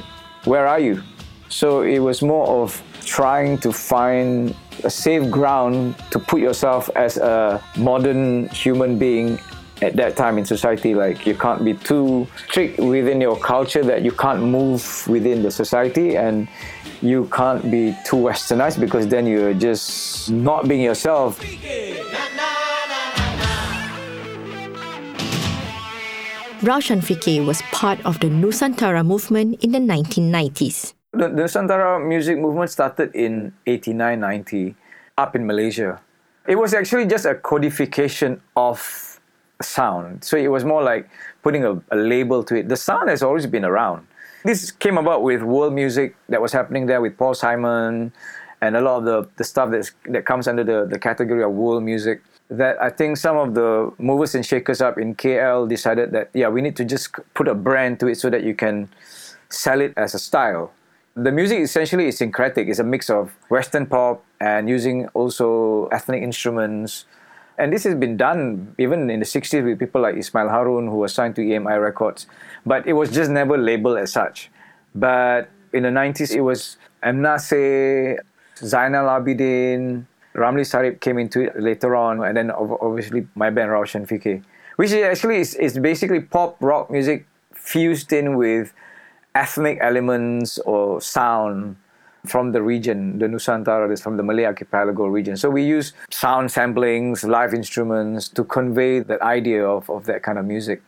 [0.44, 1.02] where are you?
[1.50, 7.16] So it was more of trying to find a safe ground to put yourself as
[7.18, 9.38] a modern human being
[9.82, 14.02] at that time in society like you can't be too strict within your culture that
[14.02, 16.48] you can't move within the society and
[17.00, 21.40] you can't be too westernized because then you're just not being yourself
[26.60, 30.92] Raushan Fikir was part of the Nusantara movement in the 1990s.
[31.12, 34.76] The, the Nusantara music movement started in 89 90
[35.18, 36.00] up in Malaysia.
[36.46, 39.18] It was actually just a codification of
[39.60, 40.22] sound.
[40.22, 41.10] So it was more like
[41.42, 42.68] putting a, a label to it.
[42.68, 44.06] The sound has always been around.
[44.44, 48.12] This came about with world music that was happening there with Paul Simon
[48.60, 51.50] and a lot of the, the stuff that's, that comes under the, the category of
[51.50, 56.12] world music that I think some of the movers and shakers up in KL decided
[56.12, 58.88] that yeah we need to just put a brand to it so that you can
[59.48, 60.72] sell it as a style
[61.16, 62.68] the music essentially is syncretic.
[62.68, 67.04] It's a mix of Western pop and using also ethnic instruments.
[67.58, 70.96] And this has been done even in the 60s with people like Ismail Harun, who
[70.96, 72.26] was signed to EMI Records.
[72.64, 74.50] But it was just never labeled as such.
[74.94, 77.22] But in the 90s, it was M.
[77.22, 78.24] Nasir,
[78.56, 84.06] Zainal Abidin, Ramli Sarip came into it later on, and then obviously my band Raushan
[84.06, 84.42] Fikir,
[84.76, 88.72] which is actually is, is basically pop rock music fused in with
[89.34, 91.76] ethnic elements or sound
[92.26, 95.36] from the region, the Nusantara is from the Malay archipelago region.
[95.36, 100.38] So we use sound samplings, live instruments to convey that idea of, of that kind
[100.38, 100.82] of music.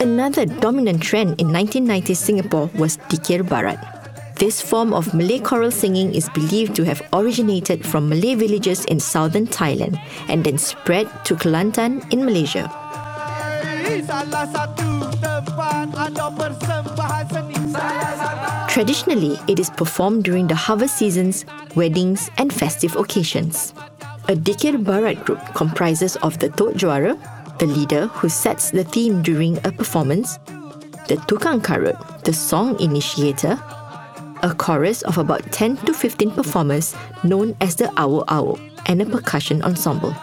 [0.00, 3.78] Another dominant trend in 1990s Singapore was Dikir Barat.
[4.36, 8.98] This form of Malay choral singing is believed to have originated from Malay villages in
[8.98, 12.68] southern Thailand and then spread to Kelantan in Malaysia.
[18.68, 23.74] Traditionally, it is performed during the harvest seasons, weddings, and festive occasions.
[24.28, 27.18] A Dikir Barat group comprises of the Tok Juara,
[27.58, 30.38] the leader who sets the theme during a performance,
[31.08, 33.58] the Tukang Karut, the song initiator,
[34.42, 39.06] a chorus of about 10 to 15 performers known as the Awo Awo, and a
[39.06, 40.14] percussion ensemble.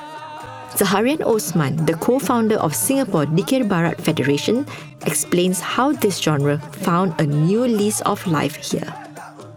[0.77, 4.63] Zaharian Osman, the co founder of Singapore Dikir Barat Federation,
[5.07, 8.85] explains how this genre found a new lease of life here.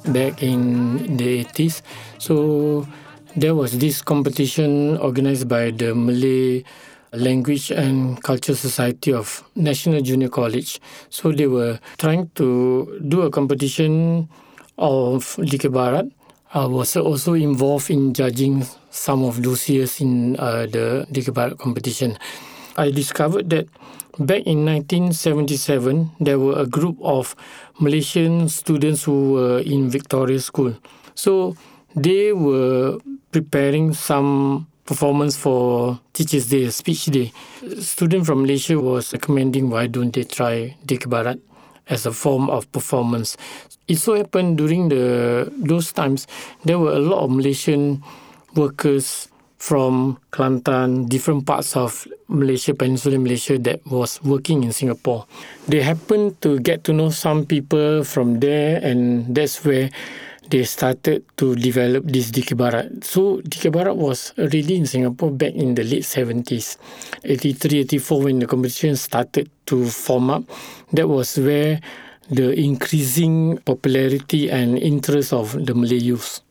[0.09, 1.83] Back in the 80s,
[2.17, 2.89] so
[3.37, 6.65] there was this competition organized by the Malay
[7.13, 10.81] Language and Culture Society of National Junior College.
[11.11, 14.27] So they were trying to do a competition
[14.79, 16.07] of Dikir Barat
[16.53, 22.19] I was also involved in judging some of those years in uh, the Dikir competition.
[22.77, 23.69] I discovered that
[24.19, 27.37] back in 1977, there were a group of
[27.79, 30.75] Malaysian students who were in Victoria School.
[31.15, 31.55] So
[31.95, 32.99] they were
[33.31, 37.33] preparing some performance for Teachers' Day, Speech Day.
[37.63, 41.39] A student from Malaysia was recommending why don't they try Dikir
[41.89, 43.37] as a form of performance
[43.89, 46.27] it so happened during the those times
[46.65, 48.03] there were a lot of Malaysian
[48.55, 49.29] workers
[49.61, 55.29] from Kelantan, different parts of Malaysia, Peninsular Malaysia that was working in Singapore.
[55.69, 59.93] They happened to get to know some people from there and that's where
[60.51, 63.05] they started to develop this Dikir Barat.
[63.07, 66.77] So Dikir Barat was already in Singapore back in the late 70s.
[67.23, 70.43] 83, 84 when the competition started to form up,
[70.93, 71.81] that was where
[72.31, 76.43] the increasing popularity and interest of the Malay youth.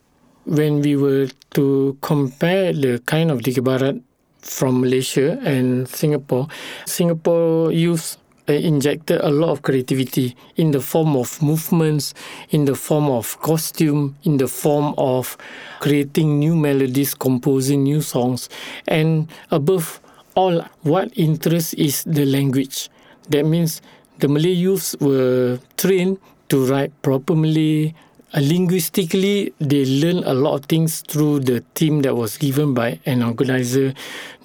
[0.46, 4.00] When we were to compare the kind of Dikir Barat
[4.42, 6.48] from Malaysia and Singapore,
[6.86, 8.18] Singapore youth
[8.54, 12.14] injected a lot of creativity in the form of movements,
[12.50, 15.38] in the form of costume, in the form of
[15.80, 18.50] creating new melodies, composing new songs,
[18.88, 20.00] and above
[20.36, 22.90] all, what interests is the language.
[23.30, 23.82] That means
[24.20, 26.18] the Malay youths were trained
[26.50, 27.94] to write proper Malay.
[28.34, 33.00] Uh, linguistically, they learn a lot of things through the theme that was given by
[33.06, 33.94] an organizer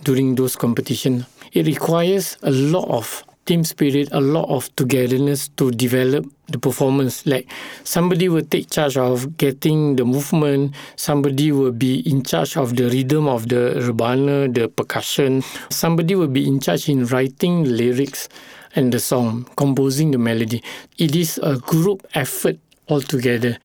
[0.04, 1.26] during those competitions.
[1.52, 7.26] It requires a lot of team spirit, a lot of togetherness to develop the performance.
[7.26, 7.50] Like
[7.84, 12.88] somebody will take charge of getting the movement, somebody will be in charge of the
[12.90, 18.28] rhythm of the rebana, the percussion, somebody will be in charge in writing lyrics
[18.76, 20.62] and the song, composing the melody.
[20.98, 23.58] It is a group effort altogether.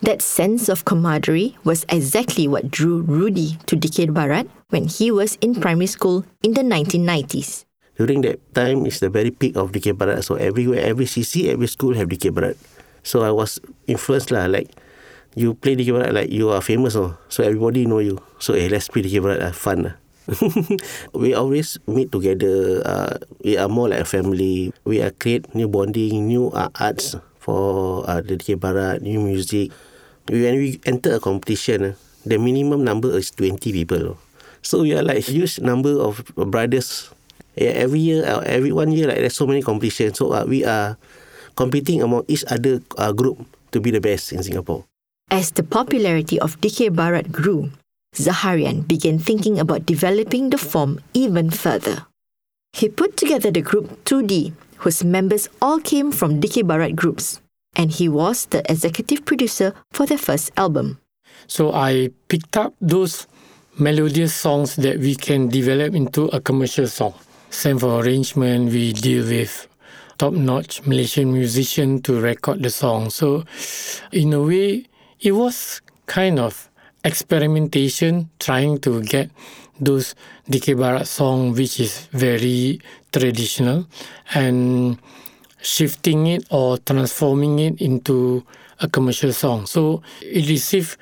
[0.00, 5.36] That sense of camaraderie was exactly what drew Rudy to Dikir Barat when he was
[5.40, 7.64] in primary school in the 1990s.
[8.00, 10.24] During that time is the very peak of Dikir Barat.
[10.24, 12.56] So everywhere, every CC, every school have Dikir Barat.
[13.04, 14.48] So I was influenced lah.
[14.48, 14.72] Like
[15.36, 17.16] you play Dikir Barat, like you are famous, oh.
[17.28, 18.20] So everybody know you.
[18.40, 19.52] So eh, let's play Dikir Barat, lah.
[19.52, 19.94] fun lah.
[21.12, 22.80] we always meet together.
[22.86, 24.72] Uh, we are more like a family.
[24.88, 29.74] We are create new bonding, new uh, arts for uh, the Dikir Barat, new music.
[30.30, 34.16] When we enter a competition, uh, the minimum number is 20 people.
[34.62, 37.10] So we are like huge number of brothers.
[37.56, 40.18] Yeah, every year, uh, every one year, like there's so many competitions.
[40.18, 40.96] So uh, we are
[41.56, 44.84] competing among each other uh, group to be the best in Singapore.
[45.30, 47.70] As the popularity of Dikir Barat grew,
[48.14, 52.06] Zaharian began thinking about developing the form even further.
[52.72, 57.40] He put together the group 2D, whose members all came from Dikir Barat groups,
[57.76, 60.98] and he was the executive producer for their first album.
[61.46, 63.26] So I picked up those
[63.78, 67.14] melodious songs that we can develop into a commercial song.
[67.52, 69.68] Same for arrangement, we deal with
[70.16, 73.10] top-notch Malaysian musician to record the song.
[73.10, 73.44] So
[74.10, 74.86] in a way,
[75.20, 76.70] it was kind of
[77.04, 79.30] experimentation, trying to get
[79.78, 80.14] those
[80.48, 82.80] Dikir Barat song which is very
[83.12, 83.86] traditional
[84.34, 84.98] and
[85.60, 88.46] shifting it or transforming it into
[88.80, 89.66] a commercial song.
[89.66, 90.96] So it received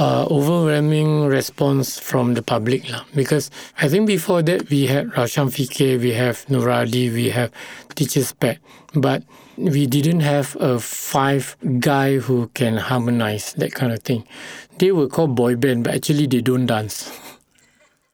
[0.00, 3.04] uh, overwhelming response from the public lah.
[3.14, 7.52] Because I think before that we had Rausyanfikir, we have Nuradi, we have
[7.94, 8.58] Teacher's Pet,
[8.96, 9.22] but
[9.60, 11.52] we didn't have a five
[11.84, 14.24] guy who can harmonize that kind of thing.
[14.80, 17.12] They were called boy band, but actually they don't dance.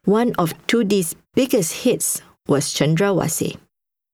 [0.02, 2.20] One of 2D's biggest hits
[2.50, 3.58] was Chandrawasih.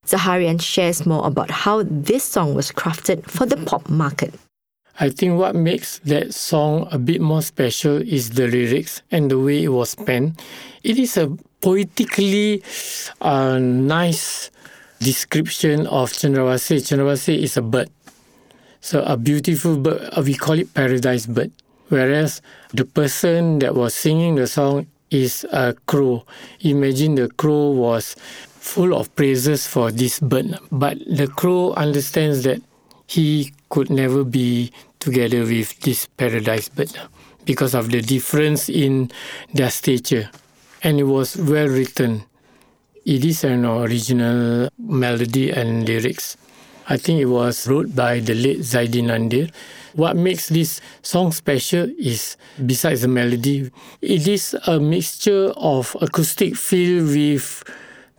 [0.05, 4.35] Zaharian shares more about how this song was crafted for the pop market.
[5.01, 9.39] I think what makes that song a bit more special is the lyrics and the
[9.39, 10.41] way it was penned.
[10.85, 11.29] It is a
[11.61, 12.63] poetically
[13.21, 14.51] uh, nice
[15.01, 16.85] description of Chandrawasih.
[16.85, 17.89] Chandrawasih is a bird.
[18.81, 21.53] So a beautiful bird, uh, we call it paradise bird.
[21.89, 26.25] Whereas the person that was singing the song is a crow.
[26.61, 30.59] Imagine the crow was full of praises for this bird.
[30.71, 32.61] But the crow understands that
[33.07, 36.93] he could never be together with this paradise bird
[37.45, 39.11] because of the difference in
[39.53, 40.31] their stature.
[40.83, 42.25] And it was well written.
[43.05, 46.37] It is an original melody and lyrics.
[46.89, 49.53] I think it was wrote by the late Zaidi Nandir.
[49.95, 56.57] What makes this song special is, besides the melody, it is a mixture of acoustic
[56.57, 57.63] feel with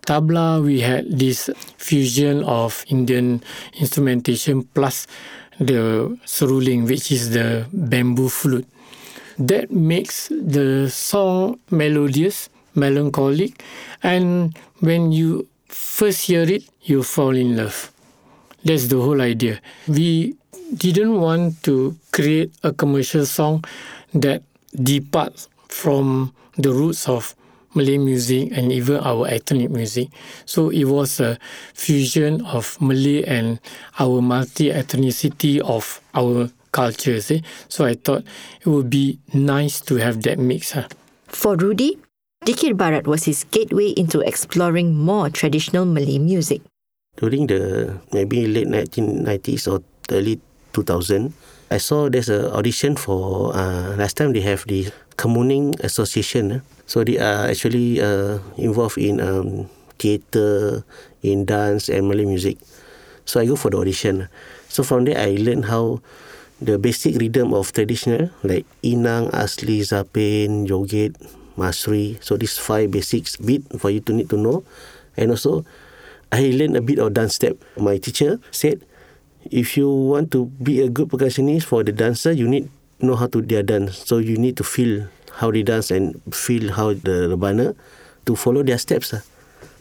[0.04, 0.62] tabla.
[0.62, 3.42] We had this fusion of Indian
[3.80, 5.06] instrumentation plus
[5.58, 8.66] the seruling, which is the bamboo flute.
[9.38, 13.62] That makes the song melodious, melancholic,
[14.02, 17.90] and when you first hear it, you fall in love.
[18.64, 19.60] That's the whole idea.
[19.88, 20.36] We
[20.76, 23.64] didn't want to create a commercial song
[24.14, 24.42] that
[24.74, 27.34] departs from the roots of
[27.74, 30.08] Malay music and even our ethnic music.
[30.46, 31.38] So it was a
[31.74, 33.60] fusion of Malay and
[33.98, 37.30] our multi ethnicity of our cultures.
[37.30, 37.40] Eh?
[37.68, 38.24] So I thought
[38.60, 40.72] it would be nice to have that mix.
[40.72, 40.88] Huh?
[41.28, 41.98] For Rudy,
[42.44, 46.60] Dikir Barat was his gateway into exploring more traditional Malay music.
[47.16, 50.40] During the maybe late 1990s or early
[50.74, 51.32] 2000,
[51.70, 56.52] I saw there's an audition for, uh, last time they have the Kemuning Association.
[56.52, 56.60] Eh?
[56.86, 60.84] So they are actually uh, involved in um, theatre,
[61.22, 62.58] in dance and Malay music.
[63.24, 64.28] So I go for the audition.
[64.68, 66.02] So from there, I learned how
[66.60, 71.16] the basic rhythm of traditional like inang, asli, zapin, joget,
[71.56, 72.20] masri.
[72.22, 74.64] So these five basics beat for you to need to know.
[75.16, 75.64] And also,
[76.32, 77.56] I learned a bit of dance step.
[77.78, 78.82] My teacher said,
[79.50, 82.68] if you want to be a good percussionist for the dancer, you need
[83.00, 83.98] know how to their dance.
[84.06, 85.08] So you need to feel
[85.40, 87.74] how they dance and feel how the rebana
[88.26, 89.12] to follow their steps.
[89.12, 89.22] lah.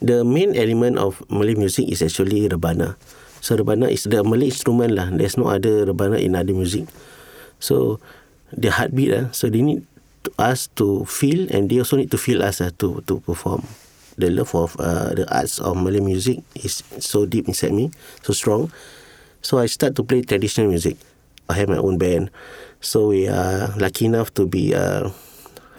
[0.03, 2.99] The main element of Malay music is actually rebana.
[3.39, 5.11] So rebana is the Malay instrument lah.
[5.13, 6.89] There's no other rebana in other music.
[7.59, 7.99] So
[8.51, 9.25] the heartbeat lah.
[9.31, 9.85] So they need
[10.27, 13.63] to, us to feel and they also need to feel us lah to to perform.
[14.13, 17.89] The love of uh, the arts of Malay music is so deep inside me,
[18.21, 18.69] so strong.
[19.41, 20.95] So I start to play traditional music.
[21.49, 22.31] I have my own band.
[22.83, 25.07] So we are lucky enough to be uh,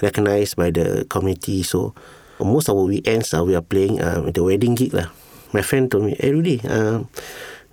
[0.01, 1.61] recognized by the community.
[1.61, 1.93] So
[2.41, 5.13] most of our weekends uh, we are playing uh, the wedding gig lah.
[5.53, 7.05] My friend told me, hey Rudy, uh,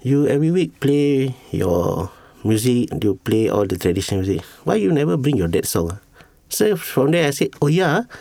[0.03, 2.11] you every week play your
[2.43, 4.43] music, you play all the traditional music.
[4.67, 5.95] Why you never bring your dad song?
[5.95, 6.03] ah?"
[6.51, 8.11] So from there I said, oh yeah,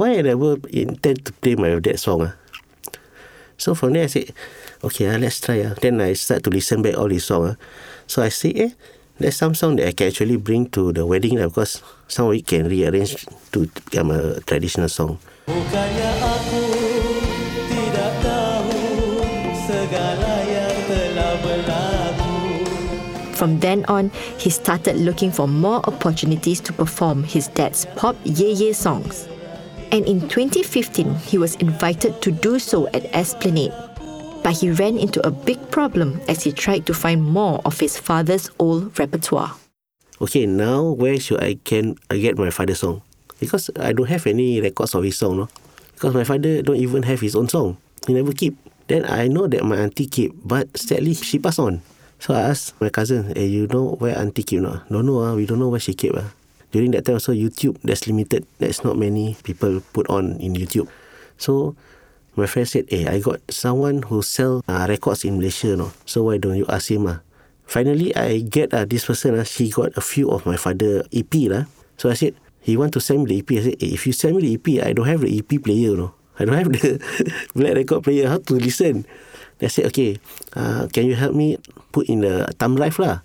[0.00, 2.32] why I never intend to play my dad song?
[2.32, 2.34] ah?"
[3.60, 4.32] So from there I said,
[4.80, 5.60] okay, uh, let's try.
[5.60, 5.76] Uh.
[5.76, 7.52] Then I start to listen back all his song.
[7.52, 7.56] Uh.
[8.08, 8.72] So I say, eh,
[9.18, 12.34] there's some song that I can actually bring to the wedding uh, because some of
[12.34, 15.18] it can rearrange to become a traditional song.
[15.46, 16.62] Bukannya aku
[17.70, 18.78] tidak tahu
[19.68, 22.32] segala yang telah berlaku
[23.34, 28.54] From then on, he started looking for more opportunities to perform his dad's pop Ye
[28.54, 29.28] Ye songs.
[29.92, 33.74] And in 2015, he was invited to do so at Esplanade.
[34.44, 37.96] But he ran into a big problem as he tried to find more of his
[37.96, 39.56] father's old repertoire.
[40.20, 43.00] Okay, now where should I can I get my father's song?
[43.40, 45.48] Because I don't have any records of his song, no.
[45.96, 47.80] Because my father don't even have his own song.
[48.06, 48.52] He never keep.
[48.86, 51.80] Then I know that my auntie keep, but sadly she passed on.
[52.20, 54.90] So I asked my cousin, hey, you know where auntie keep not?
[54.90, 56.12] No, no, ah, we don't know where she keep.
[56.14, 56.36] Ah.
[56.70, 58.44] During that time also YouTube, there's limited.
[58.60, 60.92] There's not many people put on in YouTube.
[61.38, 61.76] So
[62.36, 65.92] my friend said, hey, I got someone who sell uh, records in Malaysia, no.
[66.04, 67.06] So why don't you ask him?
[67.06, 67.22] Ah?
[67.64, 69.38] Finally, I get uh, this person.
[69.38, 71.70] Uh, she got a few of my father EP lah.
[71.96, 73.50] So I said, he want to send me the EP.
[73.58, 75.96] I said, hey, if you send me the EP, I don't have the EP player,
[75.96, 76.14] no.
[76.38, 76.98] I don't have the
[77.54, 78.28] black record player.
[78.28, 79.06] How to listen?
[79.58, 80.18] They said, okay,
[80.58, 81.58] uh, can you help me
[81.92, 83.22] put in the thumb drive lah?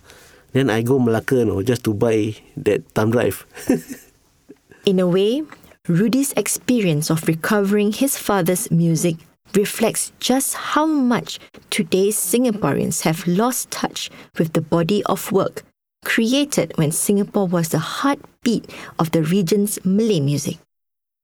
[0.54, 3.46] Then I go Malacca, no, just to buy that thumb drive.
[4.86, 5.44] In a way,
[5.90, 9.16] Rudy's experience of recovering his father's music
[9.56, 11.40] reflects just how much
[11.72, 15.64] today's Singaporeans have lost touch with the body of work
[16.06, 20.58] created when Singapore was the heartbeat of the region's Malay music.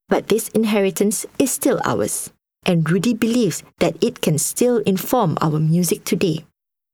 [0.08, 2.32] But this inheritance is still ours,
[2.64, 6.44] and Rudy believes that it can still inform our music today.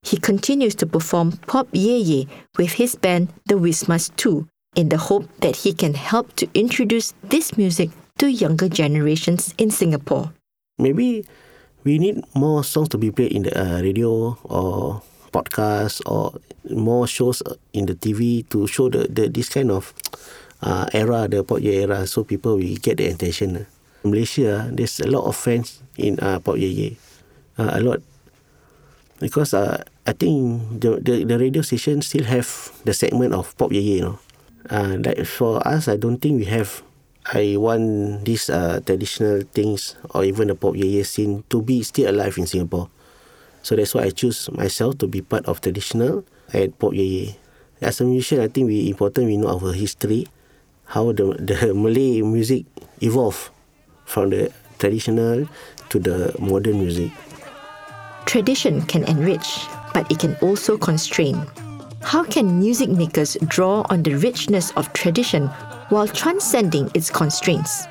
[0.03, 4.97] He continues to perform Pop Ye Ye with his band The Wismas 2 in the
[4.97, 10.33] hope that he can help to introduce this music to younger generations in Singapore.
[10.79, 11.25] Maybe
[11.85, 15.03] we need more songs to be played in the uh, radio or
[15.33, 16.33] podcast or
[16.71, 17.43] more shows
[17.73, 19.93] in the TV to show the, the this kind of
[20.63, 23.67] uh, era, the pop ye era, so people will get the attention.
[24.05, 26.89] In Malaysia, there's a lot of fans in uh, pop ye ye,
[27.59, 28.01] uh, a lot.
[29.21, 32.47] Because uh, I think the, the the radio station still have
[32.83, 34.19] the segment of pop ye ye, you know.
[34.71, 36.83] Uh, like for us, I don't think we have.
[37.27, 41.83] I want these uh, traditional things or even the pop ye ye scene to be
[41.83, 42.91] still alive in Singapore.
[43.63, 47.37] So that's why I choose myself to be part of traditional and pop ye ye.
[47.81, 50.27] As a musician, I think we important we know our history,
[50.87, 52.67] how the the Malay music
[53.01, 53.51] evolved
[54.05, 55.47] from the traditional
[55.91, 57.11] to the modern music.
[58.27, 61.39] Tradition can enrich, but it can also constrain.
[62.05, 65.47] How can music makers draw on the richness of tradition
[65.89, 67.87] while transcending its constraints?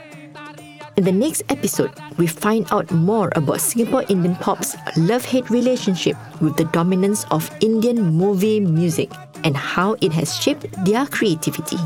[0.98, 6.18] In the next episode, we find out more about Singapore Indian pop's love hate relationship
[6.42, 9.10] with the dominance of Indian movie music
[9.44, 11.78] and how it has shaped their creativity.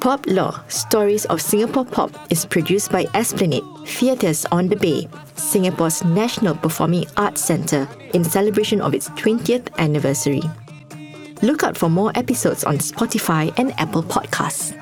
[0.00, 6.54] Poplore Stories of Singapore Pop is produced by Esplanade Theatres on the Bay, Singapore's National
[6.54, 10.42] Performing Arts Centre, in celebration of its 20th anniversary.
[11.42, 14.76] Look out for more episodes on Spotify and Apple Podcasts.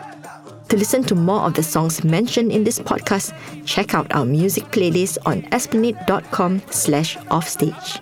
[0.68, 3.32] To listen to more of the songs mentioned in this podcast,
[3.64, 8.00] check out our music playlist on esplanade.com slash offstage.